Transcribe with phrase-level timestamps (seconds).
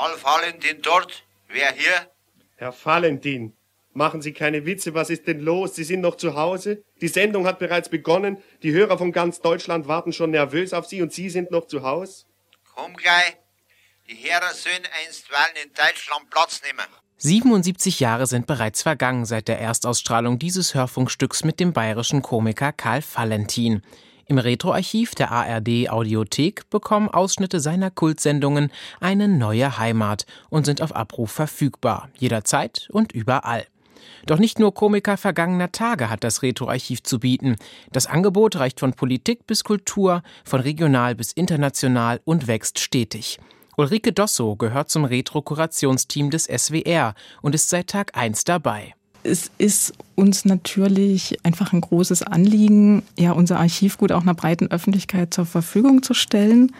[0.00, 1.24] Karl Valentin dort.
[1.48, 2.10] Wer hier?
[2.56, 3.54] Herr Valentin,
[3.92, 5.74] machen Sie keine Witze, was ist denn los?
[5.74, 6.82] Sie sind noch zu Hause?
[7.02, 8.42] Die Sendung hat bereits begonnen.
[8.62, 11.82] Die Hörer von ganz Deutschland warten schon nervös auf Sie und Sie sind noch zu
[11.82, 12.24] Hause?
[12.74, 13.36] Komm gleich.
[14.08, 16.86] Die Hörer sollen einstweilen in Deutschland Platz nehmen.
[17.18, 23.02] 77 Jahre sind bereits vergangen seit der Erstausstrahlung dieses Hörfunkstücks mit dem bayerischen Komiker Karl
[23.02, 23.82] Valentin.
[24.30, 30.94] Im Retroarchiv der ARD Audiothek bekommen Ausschnitte seiner Kultsendungen eine neue Heimat und sind auf
[30.94, 33.66] Abruf verfügbar, jederzeit und überall.
[34.26, 37.56] Doch nicht nur Komiker vergangener Tage hat das Retroarchiv zu bieten.
[37.90, 43.40] Das Angebot reicht von Politik bis Kultur, von regional bis international und wächst stetig.
[43.76, 48.94] Ulrike Dosso gehört zum Retro-Kurationsteam des SWR und ist seit Tag 1 dabei.
[49.22, 55.34] Es ist uns natürlich einfach ein großes Anliegen, ja, unser Archivgut auch einer breiten Öffentlichkeit
[55.34, 56.72] zur Verfügung zu stellen.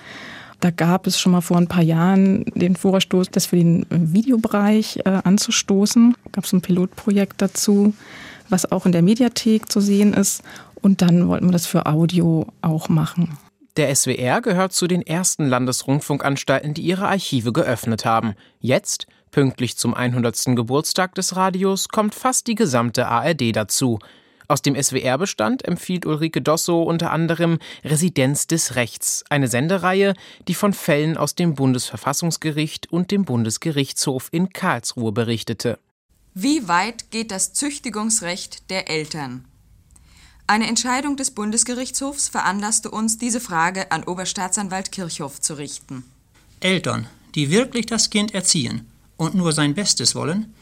[0.61, 5.01] Da gab es schon mal vor ein paar Jahren den Vorstoß, das für den Videobereich
[5.05, 6.15] äh, anzustoßen.
[6.33, 7.95] Gab es ein Pilotprojekt dazu,
[8.51, 10.43] was auch in der Mediathek zu sehen ist.
[10.83, 13.39] Und dann wollten wir das für Audio auch machen.
[13.77, 18.35] Der SWR gehört zu den ersten Landesrundfunkanstalten, die ihre Archive geöffnet haben.
[18.61, 20.57] Jetzt, pünktlich zum 100.
[20.57, 23.99] Geburtstag des Radios, kommt fast die gesamte ARD dazu.
[24.51, 30.15] Aus dem SWR-Bestand empfiehlt Ulrike Dosso unter anderem Residenz des Rechts, eine Sendereihe,
[30.49, 35.79] die von Fällen aus dem Bundesverfassungsgericht und dem Bundesgerichtshof in Karlsruhe berichtete.
[36.35, 39.45] Wie weit geht das Züchtigungsrecht der Eltern?
[40.49, 46.03] Eine Entscheidung des Bundesgerichtshofs veranlasste uns, diese Frage an Oberstaatsanwalt Kirchhoff zu richten.
[46.59, 48.90] Eltern, die wirklich das Kind erziehen
[49.21, 50.55] und nur sein Bestes wollen,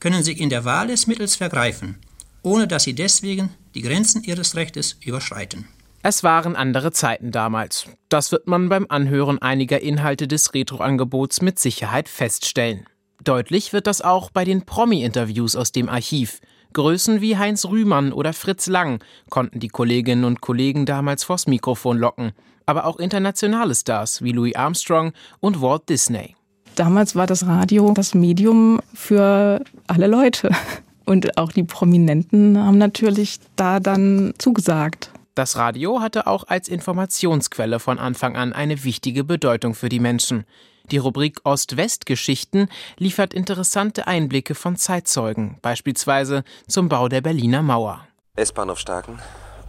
[0.00, 1.98] können sich in der Wahl des Mittels vergreifen,
[2.42, 5.66] ohne dass sie deswegen die Grenzen ihres Rechtes überschreiten.
[6.02, 7.86] Es waren andere Zeiten damals.
[8.08, 12.86] Das wird man beim Anhören einiger Inhalte des Retro-Angebots mit Sicherheit feststellen.
[13.22, 16.40] Deutlich wird das auch bei den Promi-Interviews aus dem Archiv–
[16.74, 18.98] Größen wie Heinz Rühmann oder Fritz Lang
[19.30, 22.32] konnten die Kolleginnen und Kollegen damals vors Mikrofon locken,
[22.66, 26.34] aber auch internationale Stars wie Louis Armstrong und Walt Disney.
[26.74, 30.50] Damals war das Radio das Medium für alle Leute.
[31.06, 35.10] Und auch die Prominenten haben natürlich da dann zugesagt.
[35.34, 40.44] Das Radio hatte auch als Informationsquelle von Anfang an eine wichtige Bedeutung für die Menschen.
[40.90, 42.68] Die Rubrik Ost-West-Geschichten
[42.98, 48.06] liefert interessante Einblicke von Zeitzeugen, beispielsweise zum Bau der Berliner Mauer.
[48.36, 49.18] S-Bahnhof Starken,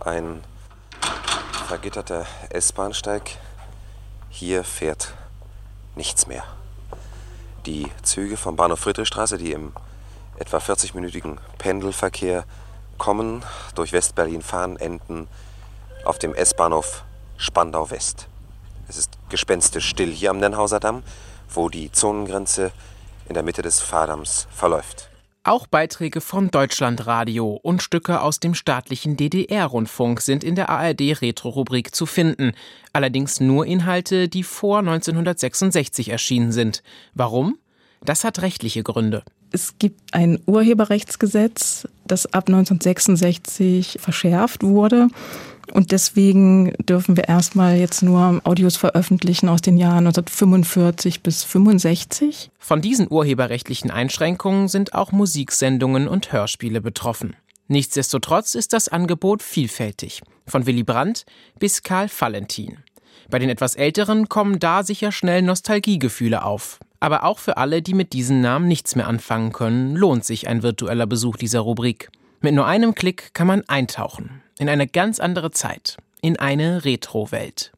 [0.01, 0.41] ein
[1.67, 3.38] vergitterter S-Bahnsteig.
[4.29, 5.13] Hier fährt
[5.95, 6.44] nichts mehr.
[7.65, 9.73] Die Züge vom Bahnhof Friedrichstraße, die im
[10.37, 12.45] etwa 40-minütigen Pendelverkehr
[12.99, 13.43] kommen,
[13.73, 15.27] durch West-Berlin fahren, enden
[16.03, 17.03] auf dem S-Bahnhof
[17.37, 18.27] Spandau West.
[18.87, 21.01] Es ist gespenstisch still hier am Nennhauser Damm,
[21.49, 22.71] wo die Zonengrenze
[23.27, 25.09] in der Mitte des Fahrdamms verläuft.
[25.47, 32.07] Auch Beiträge von Deutschlandradio und Stücke aus dem staatlichen DDR-Rundfunk sind in der ARD-Retro-Rubrik zu
[32.07, 32.53] finden.
[32.94, 36.81] Allerdings nur Inhalte, die vor 1966 erschienen sind.
[37.13, 37.59] Warum?
[38.03, 39.22] Das hat rechtliche Gründe.
[39.51, 45.09] Es gibt ein Urheberrechtsgesetz, das ab 1966 verschärft wurde.
[45.71, 52.51] Und deswegen dürfen wir erstmal jetzt nur Audios veröffentlichen aus den Jahren 1945 bis 65.
[52.59, 57.35] Von diesen urheberrechtlichen Einschränkungen sind auch Musiksendungen und Hörspiele betroffen.
[57.67, 61.25] Nichtsdestotrotz ist das Angebot vielfältig, von Willy Brandt
[61.57, 62.77] bis Karl Valentin.
[63.29, 66.79] Bei den etwas Älteren kommen da sicher schnell Nostalgiegefühle auf.
[66.99, 70.61] Aber auch für alle, die mit diesen Namen nichts mehr anfangen können, lohnt sich ein
[70.61, 72.09] virtueller Besuch dieser Rubrik.
[72.41, 77.71] Mit nur einem Klick kann man eintauchen in eine ganz andere Zeit, in eine Retro-Welt.